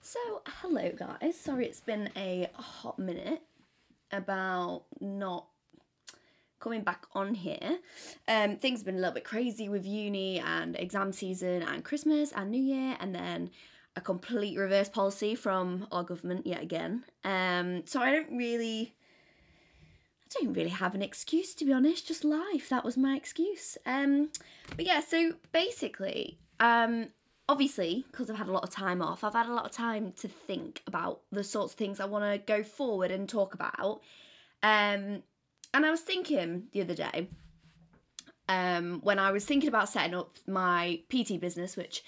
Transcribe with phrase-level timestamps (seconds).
[0.00, 1.38] So, hello guys.
[1.38, 3.42] Sorry it's been a hot minute
[4.12, 5.46] about not
[6.60, 7.78] coming back on here.
[8.26, 12.32] Um, things have been a little bit crazy with uni and exam season and Christmas
[12.32, 13.50] and New Year, and then
[13.96, 17.04] a complete reverse policy from our government yet again.
[17.24, 18.94] Um, so I don't really.
[20.24, 22.68] I don't really have an excuse to be honest, just life.
[22.68, 23.78] That was my excuse.
[23.86, 24.30] Um,
[24.76, 27.08] but yeah, so basically, um,
[27.48, 30.12] obviously, because I've had a lot of time off, I've had a lot of time
[30.18, 34.02] to think about the sorts of things I want to go forward and talk about.
[34.62, 35.22] Um,
[35.72, 37.28] and I was thinking the other day,
[38.48, 42.02] um, when I was thinking about setting up my PT business, which,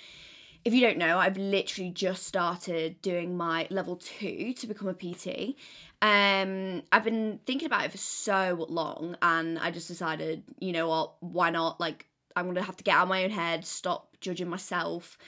[0.64, 4.94] if you don't know, I've literally just started doing my level two to become a
[4.94, 5.56] PT.
[6.02, 10.88] Um, I've been thinking about it for so long, and I just decided, you know
[10.88, 11.80] what, why not?
[11.80, 15.18] Like, I'm gonna have to get out of my own head, stop judging myself,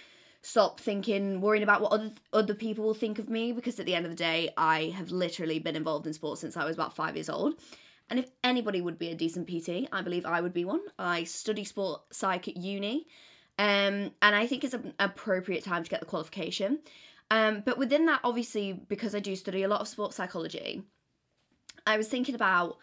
[0.42, 3.52] stop thinking, worrying about what other other people will think of me.
[3.52, 6.56] Because at the end of the day, I have literally been involved in sports since
[6.56, 7.54] I was about five years old.
[8.10, 10.82] And if anybody would be a decent PT, I believe I would be one.
[10.98, 13.06] I study sport psych at uni,
[13.58, 16.80] um, and I think it's an appropriate time to get the qualification.
[17.30, 20.82] Um, but within that, obviously, because I do study a lot of sports psychology,
[21.86, 22.76] I was thinking about,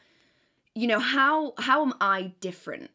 [0.74, 2.90] you know, how how am I different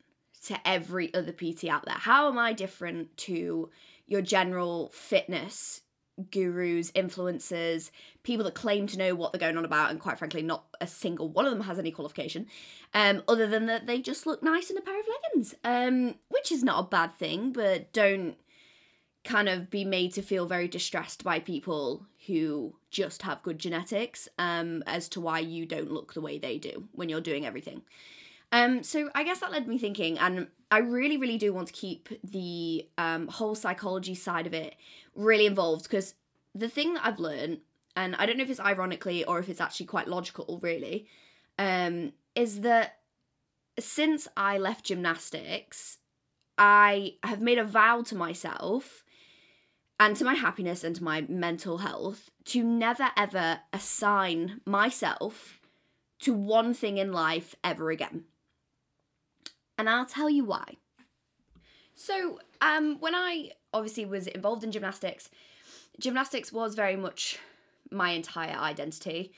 [0.44, 1.96] to every other PT out there?
[1.96, 3.70] How am I different to
[4.06, 5.82] your general fitness
[6.30, 7.90] gurus, influencers,
[8.22, 10.86] people that claim to know what they're going on about, and quite frankly, not a
[10.86, 12.46] single one of them has any qualification,
[12.92, 16.52] um, other than that they just look nice in a pair of leggings, um, which
[16.52, 18.36] is not a bad thing, but don't
[19.24, 24.28] kind of be made to feel very distressed by people who just have good genetics
[24.38, 27.82] um, as to why you don't look the way they do when you're doing everything.
[28.54, 31.72] Um, so I guess that led me thinking, and I really, really do want to
[31.72, 34.76] keep the um, whole psychology side of it
[35.16, 36.14] really involved because
[36.54, 37.62] the thing that I've learned,
[37.96, 41.08] and I don't know if it's ironically or if it's actually quite logical, really,
[41.58, 42.98] um, is that
[43.80, 45.98] since I left gymnastics,
[46.56, 49.02] I have made a vow to myself
[49.98, 55.60] and to my happiness and to my mental health to never ever assign myself
[56.20, 58.26] to one thing in life ever again
[59.78, 60.76] and I'll tell you why.
[61.94, 65.30] So, um, when I obviously was involved in gymnastics,
[65.98, 67.38] gymnastics was very much
[67.90, 69.32] my entire identity.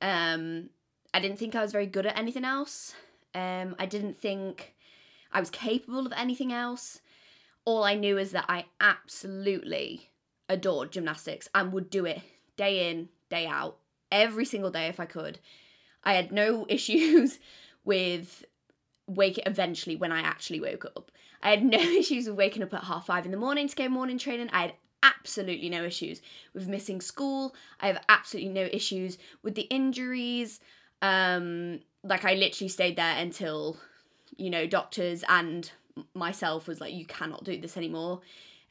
[0.00, 0.70] Um,
[1.12, 2.94] I didn't think I was very good at anything else.
[3.34, 4.74] Um, I didn't think
[5.32, 7.00] I was capable of anything else.
[7.64, 10.10] All I knew is that I absolutely
[10.48, 12.22] adored gymnastics and would do it
[12.56, 13.76] day in, day out,
[14.10, 15.38] every single day if I could.
[16.04, 17.38] I had no issues
[17.84, 18.44] with
[19.08, 21.10] wake eventually when I actually woke up.
[21.42, 23.88] I had no issues with waking up at half five in the morning to go
[23.88, 24.50] morning training.
[24.52, 26.20] I had absolutely no issues
[26.54, 27.54] with missing school.
[27.80, 30.60] I have absolutely no issues with the injuries.
[31.02, 33.78] Um, like I literally stayed there until,
[34.36, 35.70] you know, doctors and
[36.14, 38.20] myself was like, you cannot do this anymore.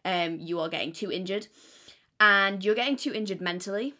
[0.05, 1.47] Um, you are getting too injured,
[2.19, 3.93] and you're getting too injured mentally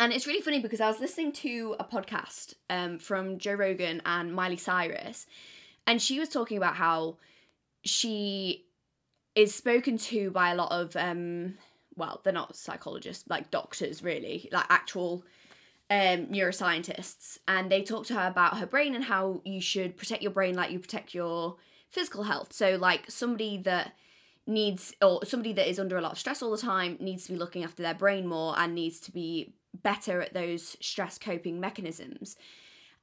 [0.00, 4.00] and it's really funny because I was listening to a podcast um, from Joe Rogan
[4.06, 5.26] and Miley Cyrus,
[5.86, 7.16] and she was talking about how
[7.84, 8.66] she
[9.34, 11.54] is spoken to by a lot of, um,
[11.96, 15.24] well, they're not psychologists, like doctors, really, like actual
[15.90, 17.38] um, neuroscientists.
[17.46, 20.54] And they talk to her about her brain and how you should protect your brain
[20.54, 21.56] like you protect your
[21.88, 22.52] physical health.
[22.52, 23.94] So, like somebody that
[24.46, 27.32] needs or somebody that is under a lot of stress all the time needs to
[27.32, 31.60] be looking after their brain more and needs to be better at those stress coping
[31.60, 32.36] mechanisms.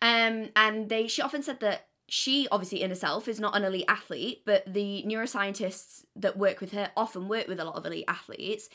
[0.02, 3.86] Um, and they she often said that she obviously in herself is not an elite
[3.88, 8.06] athlete, but the neuroscientists that work with her often work with a lot of elite
[8.08, 8.70] athletes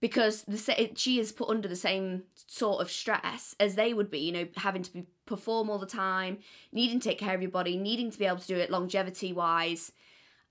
[0.00, 4.20] because the she is put under the same sort of stress as they would be,
[4.20, 6.38] you know, having to perform all the time,
[6.72, 9.32] needing to take care of your body, needing to be able to do it longevity
[9.32, 9.90] wise.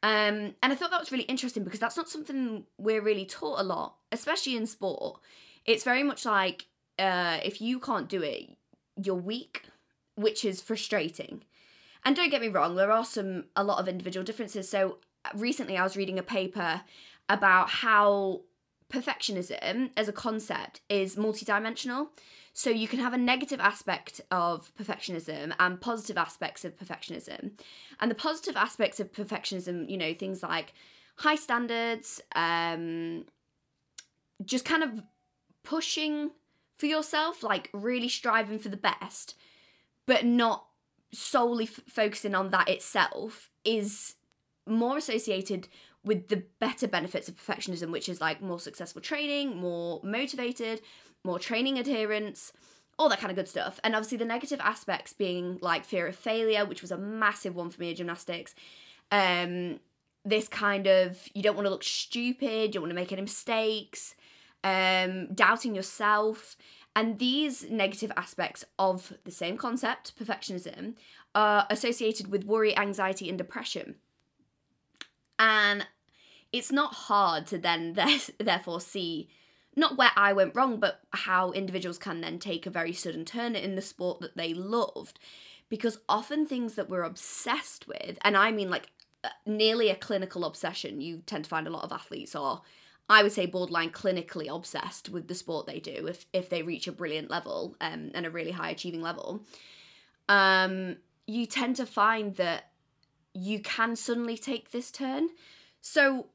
[0.03, 3.59] Um, and I thought that was really interesting because that's not something we're really taught
[3.59, 5.21] a lot, especially in sport.
[5.65, 6.65] It's very much like
[6.99, 8.57] uh, if you can't do it,
[9.01, 9.63] you're weak,
[10.15, 11.43] which is frustrating.
[12.03, 14.69] And don't get me wrong, there are some a lot of individual differences.
[14.69, 14.97] So
[15.35, 16.81] recently I was reading a paper
[17.29, 18.41] about how
[18.91, 22.09] perfectionism as a concept is multidimensional.
[22.53, 27.51] So you can have a negative aspect of perfectionism and positive aspects of perfectionism.
[27.99, 30.73] And the positive aspects of perfectionism, you know, things like
[31.17, 33.25] high standards, um,
[34.43, 35.03] just kind of
[35.63, 36.31] pushing
[36.77, 39.35] for yourself, like really striving for the best,
[40.05, 40.65] but not
[41.11, 44.15] solely f- focusing on that itself, is
[44.65, 45.67] more associated
[46.03, 50.81] with the better benefits of perfectionism, which is like more successful training, more motivated,
[51.23, 52.53] more training adherence,
[52.97, 53.79] all that kind of good stuff.
[53.83, 57.69] And obviously the negative aspects being like fear of failure, which was a massive one
[57.69, 58.55] for me in gymnastics.
[59.11, 59.79] Um,
[60.25, 63.21] this kind of you don't want to look stupid, you don't want to make any
[63.21, 64.15] mistakes,
[64.67, 66.57] um, doubting yourself.
[66.95, 70.95] And these negative aspects of the same concept, perfectionism,
[71.35, 73.95] are associated with worry, anxiety, and depression.
[75.37, 75.85] And
[76.51, 77.93] it's not hard to then
[78.39, 79.29] therefore see
[79.75, 83.55] not where I went wrong, but how individuals can then take a very sudden turn
[83.55, 85.19] in the sport that they loved.
[85.69, 88.87] Because often things that we're obsessed with, and I mean like
[89.23, 92.63] uh, nearly a clinical obsession, you tend to find a lot of athletes are,
[93.09, 96.87] I would say, borderline clinically obsessed with the sport they do if, if they reach
[96.87, 99.43] a brilliant level um, and a really high achieving level.
[100.27, 102.71] Um, you tend to find that
[103.33, 105.29] you can suddenly take this turn.
[105.79, 106.27] So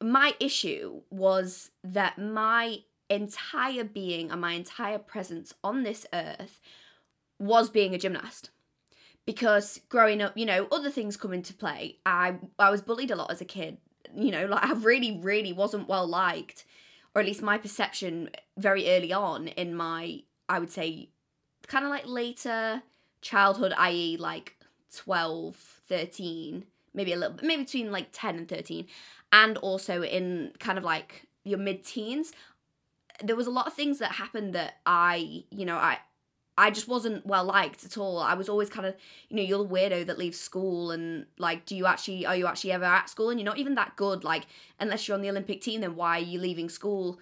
[0.00, 2.78] my issue was that my
[3.08, 6.60] entire being and my entire presence on this earth
[7.38, 8.50] was being a gymnast
[9.26, 13.16] because growing up you know other things come into play i i was bullied a
[13.16, 13.76] lot as a kid
[14.16, 16.64] you know like i really really wasn't well liked
[17.14, 21.08] or at least my perception very early on in my i would say
[21.66, 22.82] kind of like later
[23.20, 24.56] childhood i.e like
[24.94, 25.56] 12
[25.88, 28.86] 13 maybe a little bit maybe between like 10 and 13
[29.32, 32.32] and also in kind of like your mid teens,
[33.22, 35.98] there was a lot of things that happened that I, you know, I
[36.56, 38.18] I just wasn't well liked at all.
[38.18, 38.94] I was always kind of,
[39.28, 42.46] you know, you're the weirdo that leaves school and like, do you actually, are you
[42.46, 43.30] actually ever at school?
[43.30, 44.22] And you're not even that good.
[44.22, 44.46] Like,
[44.78, 47.18] unless you're on the Olympic team, then why are you leaving school?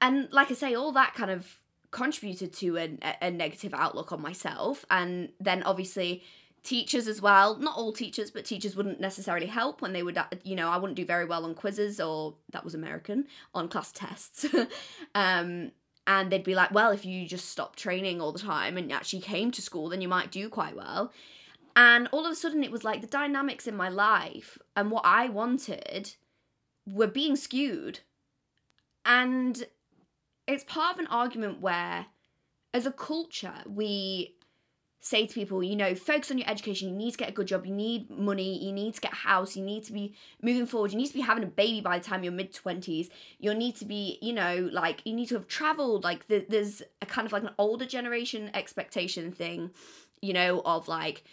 [0.00, 1.60] And like I say, all that kind of
[1.92, 4.84] contributed to a, a negative outlook on myself.
[4.90, 6.24] And then obviously,
[6.64, 10.24] teachers as well not all teachers but teachers wouldn't necessarily help when they would uh,
[10.44, 13.90] you know i wouldn't do very well on quizzes or that was american on class
[13.90, 14.46] tests
[15.16, 15.72] um,
[16.06, 19.20] and they'd be like well if you just stop training all the time and actually
[19.20, 21.12] came to school then you might do quite well.
[21.74, 25.06] And all of a sudden it was like the dynamics in my life and what
[25.06, 26.14] i wanted
[26.86, 28.00] were being skewed.
[29.04, 29.64] And
[30.46, 32.06] it's part of an argument where
[32.74, 34.36] as a culture we
[35.04, 36.88] say to people, you know, focus on your education.
[36.88, 37.66] You need to get a good job.
[37.66, 38.64] You need money.
[38.64, 39.56] You need to get a house.
[39.56, 40.92] You need to be moving forward.
[40.92, 43.08] You need to be having a baby by the time you're mid 20s.
[43.40, 46.04] You'll need to be, you know, like, you need to have traveled.
[46.04, 49.72] Like, the, there's a kind of like an older generation expectation thing,
[50.20, 51.24] you know, of like,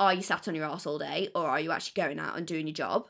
[0.00, 2.48] are you sat on your ass all day or are you actually going out and
[2.48, 3.06] doing your job?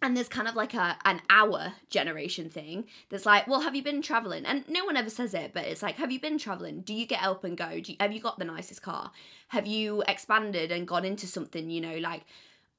[0.00, 3.82] And there's kind of like a an our generation thing that's like well have you
[3.82, 4.46] been traveling?
[4.46, 6.82] And no one ever says it but it's like have you been traveling?
[6.82, 7.70] Do you get up and go?
[7.70, 9.10] You, have you got the nicest car?
[9.48, 12.22] Have you expanded and gone into something you know like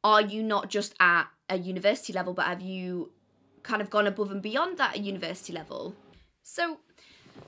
[0.03, 3.11] are you not just at a university level but have you
[3.63, 5.93] kind of gone above and beyond that at university level?
[6.43, 6.77] So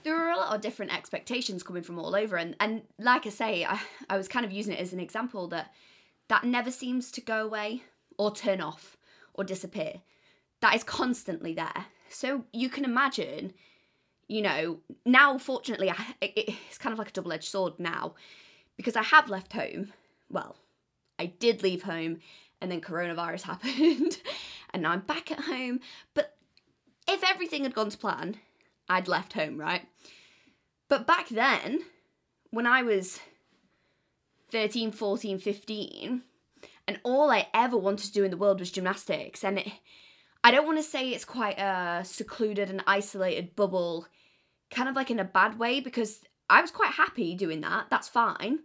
[0.04, 2.36] there are a lot of different expectations coming from all over.
[2.36, 3.80] And and like i say i,
[4.10, 5.74] I was kind of using it as an example that
[6.28, 7.84] that never seems to go away
[8.18, 8.98] or turn off
[9.42, 10.02] or disappear.
[10.62, 11.88] That is constantly there.
[12.10, 13.54] So you can imagine,
[14.28, 18.16] you know, now fortunately, I, it, it's kind of like a double edged sword now
[18.78, 19.94] because I have left home.
[20.30, 20.56] Well,
[21.18, 22.20] I did leave home
[22.62, 24.22] and then coronavirus happened
[24.74, 25.80] and now I'm back at home.
[26.14, 26.38] But
[27.08, 28.38] if everything had gone to plan,
[28.88, 29.88] I'd left home, right?
[30.88, 31.82] But back then,
[32.52, 33.20] when I was
[34.52, 36.24] 13, 14, 15,
[36.88, 39.44] and all I ever wanted to do in the world was gymnastics.
[39.44, 39.72] And it,
[40.44, 44.08] I don't want to say it's quite a secluded and isolated bubble,
[44.70, 47.88] kind of like in a bad way, because I was quite happy doing that.
[47.90, 48.60] That's fine.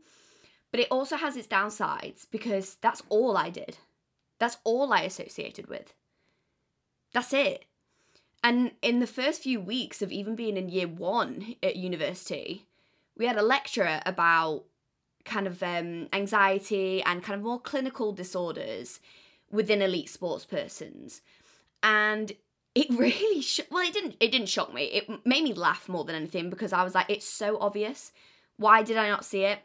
[0.70, 3.78] But it also has its downsides because that's all I did.
[4.38, 5.94] That's all I associated with.
[7.12, 7.64] That's it.
[8.42, 12.66] And in the first few weeks of even being in year one at university,
[13.16, 14.64] we had a lecture about
[15.26, 19.00] kind of um, anxiety and kind of more clinical disorders
[19.50, 21.21] within elite sports persons.
[21.83, 22.33] And
[22.75, 24.85] it really sh- well it didn't it didn't shock me.
[24.85, 28.12] It made me laugh more than anything because i was like it's so obvious.
[28.56, 29.59] Why did i not see it?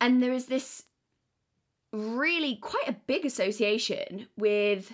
[0.00, 0.84] And there is this
[1.92, 4.92] really quite a big association with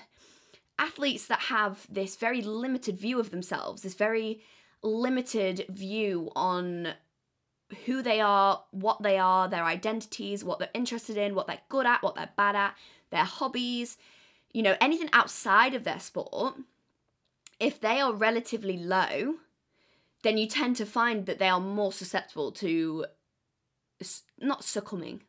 [0.78, 4.40] athletes that have this very limited view of themselves this very
[4.83, 6.88] limited view on
[7.87, 11.87] who they are, what they are, their identities, what they're interested in, what they're good
[11.87, 12.75] at, what they're bad at,
[13.11, 13.97] their hobbies,
[14.53, 16.55] you know, anything outside of their sport,
[17.59, 19.37] if they are relatively low,
[20.23, 23.07] then you tend to find that they are more susceptible to
[24.41, 25.23] not succumbing,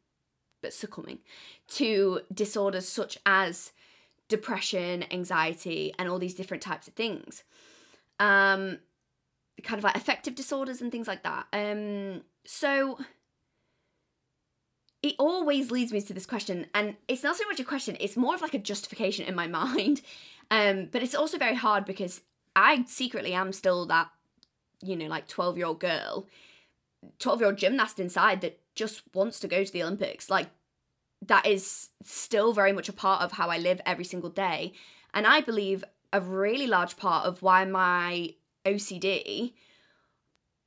[0.62, 1.20] but succumbing
[1.68, 3.72] to disorders such as
[4.28, 7.44] depression, anxiety, and all these different types of things.
[8.20, 8.80] Um,
[9.64, 11.48] kind of like affective disorders and things like that.
[11.54, 13.00] Um, so
[15.04, 18.18] it always leads me to this question, and it's not so much a question; it's
[18.18, 20.02] more of like a justification in my mind.
[20.50, 22.22] Um, but it's also very hard because
[22.56, 24.10] I secretly am still that,
[24.82, 26.28] you know, like twelve year old girl,
[27.20, 30.30] twelve year old gymnast inside that just wants to go to the Olympics.
[30.30, 30.50] Like
[31.26, 34.74] that is still very much a part of how I live every single day,
[35.14, 35.84] and I believe
[36.14, 39.54] a really large part of why my OCD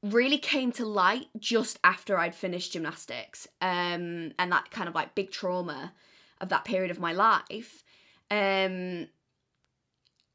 [0.04, 5.14] really came to light just after I'd finished gymnastics um, and that kind of like
[5.14, 5.94] big trauma
[6.40, 7.82] of that period of my life.
[8.30, 9.08] Um,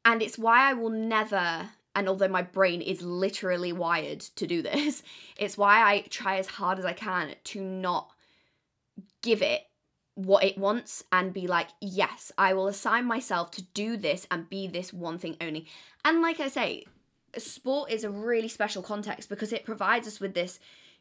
[0.04, 4.60] and it's why I will never, and although my brain is literally wired to do
[4.60, 5.04] this,
[5.36, 8.10] it's why I try as hard as I can to not
[9.22, 9.62] give it
[10.16, 14.50] what it wants and be like, yes, I will assign myself to do this and
[14.50, 15.66] be this one thing only.
[16.04, 16.86] And like I say,
[17.38, 20.58] sport is a really special context because it provides us with this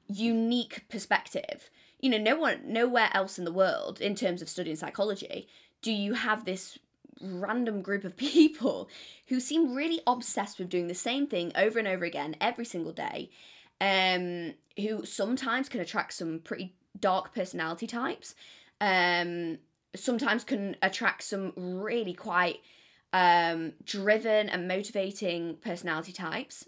[0.08, 1.70] unique perspective.
[2.00, 5.48] You know, no one nowhere else in the world in terms of studying psychology
[5.82, 6.78] do you have this
[7.22, 8.90] random group of people
[9.28, 12.94] who seem really obsessed with doing the same thing over and over again every single
[12.94, 13.30] day.
[13.82, 18.36] Um who sometimes can attract some pretty dark personality types.
[18.82, 19.60] Um
[19.96, 22.60] sometimes can attract some really quite
[23.14, 26.68] um, driven and motivating personality types.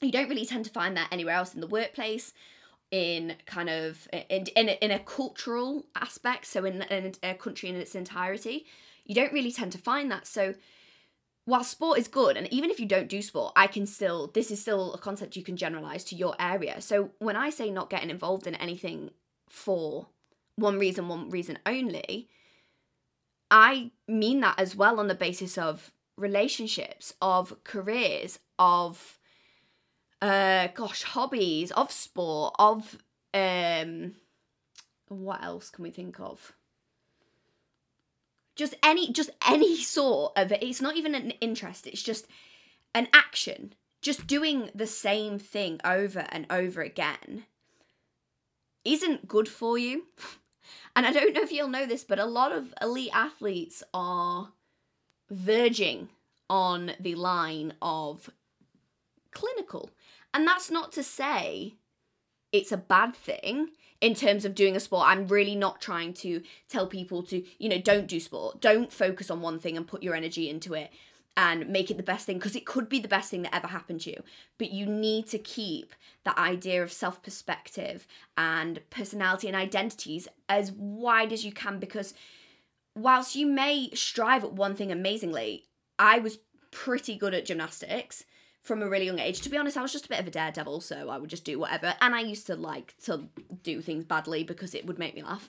[0.00, 2.32] You don't really tend to find that anywhere else in the workplace,
[2.90, 6.46] in kind of in in a, in a cultural aspect.
[6.46, 8.66] So in, in a country in its entirety,
[9.04, 10.26] you don't really tend to find that.
[10.26, 10.54] So
[11.44, 14.50] while sport is good, and even if you don't do sport, I can still this
[14.50, 16.80] is still a concept you can generalize to your area.
[16.80, 19.10] So when I say not getting involved in anything
[19.48, 20.08] for
[20.56, 22.28] one reason, one reason only,
[23.52, 29.18] I mean that as well on the basis of relationships, of careers, of
[30.22, 32.96] uh gosh, hobbies, of sport, of
[33.34, 34.14] um
[35.08, 36.54] what else can we think of?
[38.56, 40.62] Just any just any sort of it.
[40.62, 42.26] it's not even an interest, it's just
[42.94, 43.74] an action.
[44.00, 47.44] Just doing the same thing over and over again
[48.84, 50.06] isn't good for you.
[50.94, 54.52] And I don't know if you'll know this, but a lot of elite athletes are
[55.30, 56.08] verging
[56.50, 58.30] on the line of
[59.30, 59.90] clinical.
[60.34, 61.74] And that's not to say
[62.52, 63.68] it's a bad thing
[64.00, 65.06] in terms of doing a sport.
[65.06, 68.60] I'm really not trying to tell people to, you know, don't do sport.
[68.60, 70.90] Don't focus on one thing and put your energy into it
[71.36, 73.68] and make it the best thing because it could be the best thing that ever
[73.68, 74.22] happened to you.
[74.58, 80.72] But you need to keep that idea of self perspective and personality and identities as
[80.72, 82.14] wide as you can because
[82.94, 85.64] whilst you may strive at one thing amazingly,
[85.98, 86.38] I was
[86.70, 88.24] pretty good at gymnastics
[88.62, 89.40] from a really young age.
[89.40, 91.44] To be honest, I was just a bit of a daredevil, so I would just
[91.44, 91.94] do whatever.
[92.00, 93.28] And I used to like to
[93.62, 95.48] do things badly because it would make me laugh.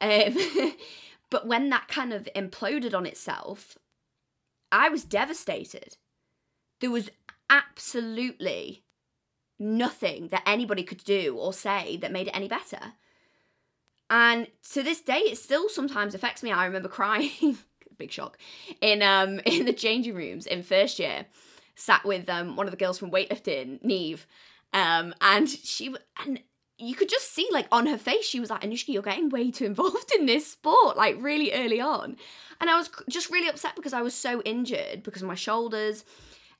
[0.00, 0.36] Um,
[1.30, 3.76] but when that kind of imploded on itself,
[4.72, 5.96] I was devastated.
[6.80, 7.10] There was
[7.50, 8.82] absolutely
[9.58, 12.94] nothing that anybody could do or say that made it any better.
[14.10, 16.50] And to this day, it still sometimes affects me.
[16.50, 17.58] I remember crying,
[17.98, 18.38] big shock,
[18.80, 21.26] in um in the changing rooms in first year,
[21.76, 24.26] sat with um one of the girls from weightlifting, Neve,
[24.72, 26.40] um, and she and
[26.78, 29.50] you could just see like on her face she was like Anushka you're getting way
[29.50, 32.16] too involved in this sport like really early on.
[32.60, 36.04] And I was just really upset because I was so injured because of my shoulders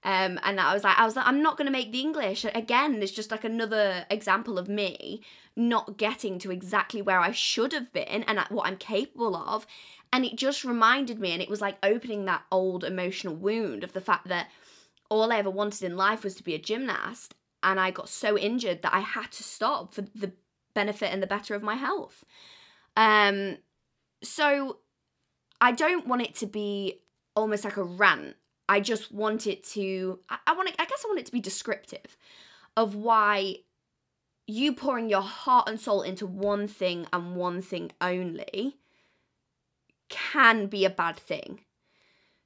[0.05, 2.45] um and I was like I was like I'm not going to make the English.
[2.45, 5.23] Again it's just like another example of me
[5.57, 9.67] not getting to exactly where I should have been and what I'm capable of.
[10.13, 13.93] And it just reminded me and it was like opening that old emotional wound of
[13.93, 14.49] the fact that
[15.09, 18.37] all I ever wanted in life was to be a gymnast and I got so
[18.39, 20.33] injured that I had to stop for the
[20.75, 22.25] benefit and the better of my health.
[22.97, 23.59] Um,
[24.23, 24.79] so
[25.61, 27.03] I don't want it to be
[27.35, 28.37] almost like a rant.
[28.69, 30.21] I just want it to.
[30.29, 30.69] I, I want.
[30.69, 32.17] It, I guess I want it to be descriptive
[32.77, 33.57] of why
[34.47, 38.77] you pouring your heart and soul into one thing and one thing only
[40.09, 41.61] can be a bad thing.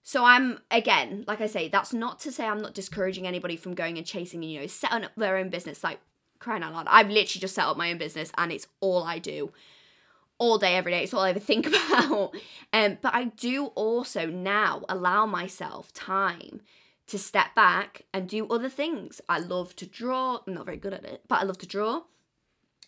[0.06, 3.74] So I'm again, like I say, that's not to say I'm not discouraging anybody from
[3.74, 5.82] going and chasing, and you know, setting up their own business.
[5.82, 5.98] Like
[6.38, 9.18] crying out loud, I've literally just set up my own business, and it's all I
[9.18, 9.52] do,
[10.38, 11.02] all day, every day.
[11.02, 12.36] It's all I ever think about.
[12.72, 16.60] Um, but I do also now allow myself time
[17.08, 19.20] to step back and do other things.
[19.28, 20.38] I love to draw.
[20.46, 22.02] I'm not very good at it, but I love to draw.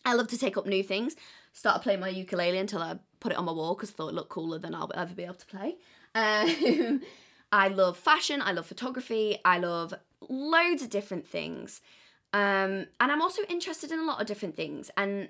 [0.04, 1.16] I love to take up new things.
[1.52, 4.14] Started playing my ukulele until I put it on my wall because I thought it
[4.14, 5.78] looked cooler than I'll ever be able to play.
[6.18, 7.00] Um,
[7.52, 9.94] I love fashion, I love photography, I love
[10.28, 11.80] loads of different things.
[12.32, 14.90] Um, and I'm also interested in a lot of different things.
[14.96, 15.28] And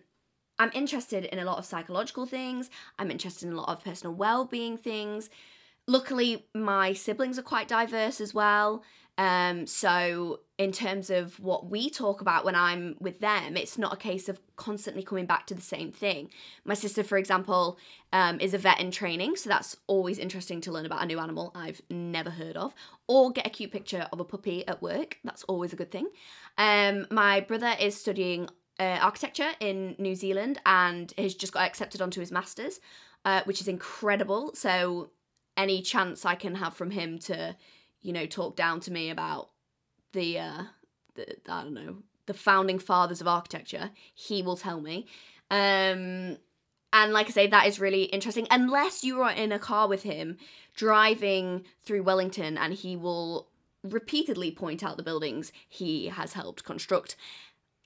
[0.58, 4.14] I'm interested in a lot of psychological things, I'm interested in a lot of personal
[4.14, 5.30] well being things.
[5.86, 8.82] Luckily, my siblings are quite diverse as well.
[9.18, 13.92] Um, so in terms of what we talk about when I'm with them, it's not
[13.92, 16.30] a case of constantly coming back to the same thing.
[16.64, 17.78] My sister, for example,
[18.12, 21.18] um, is a vet in training, so that's always interesting to learn about a new
[21.18, 22.74] animal I've never heard of,
[23.08, 25.18] or get a cute picture of a puppy at work.
[25.24, 26.08] That's always a good thing.
[26.56, 28.48] Um, my brother is studying
[28.78, 32.78] uh, architecture in New Zealand and has just got accepted onto his masters,
[33.24, 34.52] uh, which is incredible.
[34.54, 35.10] So
[35.56, 37.56] any chance I can have from him to
[38.02, 39.50] you know, talk down to me about
[40.12, 40.62] the, uh,
[41.14, 45.06] the I don't know, the founding fathers of architecture, he will tell me.
[45.50, 46.36] Um,
[46.92, 48.46] and like I say, that is really interesting.
[48.50, 50.38] Unless you are in a car with him
[50.74, 53.48] driving through Wellington and he will
[53.82, 57.16] repeatedly point out the buildings he has helped construct.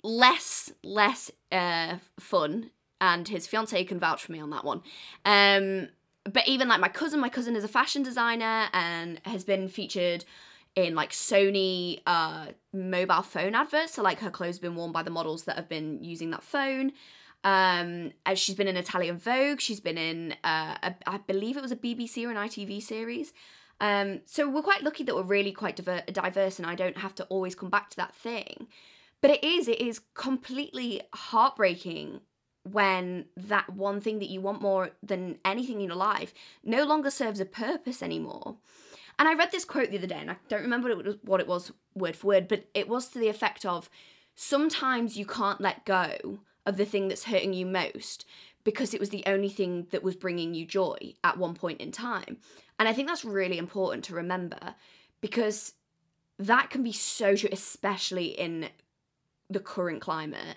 [0.02, 4.82] Less, less uh, fun, and his fiance can vouch for me on that one.
[5.24, 5.88] Um,
[6.24, 10.24] but even like my cousin, my cousin is a fashion designer and has been featured
[10.74, 13.94] in like Sony uh mobile phone adverts.
[13.94, 16.42] So like her clothes have been worn by the models that have been using that
[16.42, 16.92] phone.
[17.44, 21.72] Um, she's been in Italian Vogue, she's been in uh, a, I believe it was
[21.72, 23.32] a BBC or an ITV series.
[23.80, 27.16] Um, so we're quite lucky that we're really quite diver- diverse, and I don't have
[27.16, 28.68] to always come back to that thing.
[29.20, 32.20] But it is, it is completely heartbreaking
[32.64, 37.10] when that one thing that you want more than anything in your life no longer
[37.10, 38.56] serves a purpose anymore.
[39.18, 41.72] And I read this quote the other day, and I don't remember what it was,
[41.94, 43.90] word for word, but it was to the effect of
[44.34, 48.24] sometimes you can't let go of the thing that's hurting you most
[48.64, 51.90] because it was the only thing that was bringing you joy at one point in
[51.90, 52.38] time.
[52.78, 54.74] And I think that's really important to remember
[55.20, 55.74] because
[56.38, 58.68] that can be so true, especially in
[59.50, 60.56] the current climate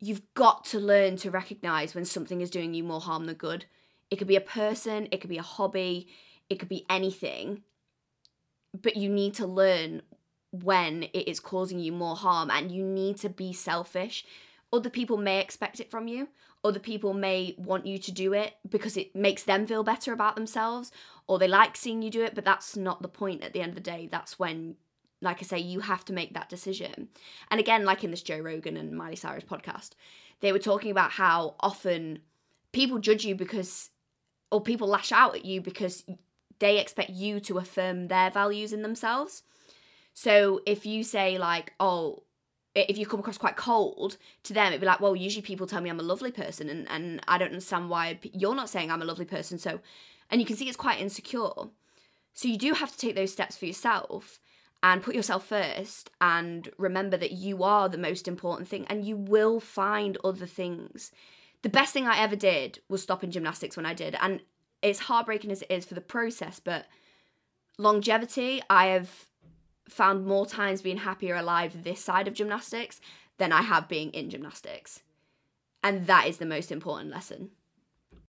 [0.00, 3.64] you've got to learn to recognize when something is doing you more harm than good.
[4.10, 6.08] It could be a person, it could be a hobby,
[6.48, 7.62] it could be anything.
[8.80, 10.02] But you need to learn
[10.50, 14.24] when it is causing you more harm and you need to be selfish.
[14.72, 16.28] Other people may expect it from you.
[16.64, 20.36] Other people may want you to do it because it makes them feel better about
[20.36, 20.90] themselves
[21.26, 23.70] or they like seeing you do it, but that's not the point at the end
[23.70, 24.08] of the day.
[24.10, 24.76] That's when
[25.20, 27.08] like I say, you have to make that decision.
[27.50, 29.90] And again, like in this Joe Rogan and Miley Cyrus podcast,
[30.40, 32.20] they were talking about how often
[32.72, 33.90] people judge you because,
[34.52, 36.04] or people lash out at you because
[36.60, 39.42] they expect you to affirm their values in themselves.
[40.14, 42.22] So if you say, like, oh,
[42.74, 45.80] if you come across quite cold to them, it'd be like, well, usually people tell
[45.80, 49.02] me I'm a lovely person, and, and I don't understand why you're not saying I'm
[49.02, 49.58] a lovely person.
[49.58, 49.80] So,
[50.30, 51.50] and you can see it's quite insecure.
[52.34, 54.38] So you do have to take those steps for yourself
[54.82, 59.16] and put yourself first and remember that you are the most important thing and you
[59.16, 61.10] will find other things.
[61.62, 64.16] The best thing I ever did was stopping gymnastics when I did.
[64.20, 64.40] And
[64.80, 66.86] it's heartbreaking as it is for the process, but
[67.76, 69.26] longevity, I have
[69.88, 73.00] found more times being happier alive this side of gymnastics
[73.38, 75.02] than I have being in gymnastics.
[75.82, 77.50] And that is the most important lesson.